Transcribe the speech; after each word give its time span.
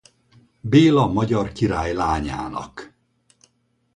Béla 0.61 1.07
magyar 1.07 1.51
király 1.51 1.93
lányának. 1.93 2.93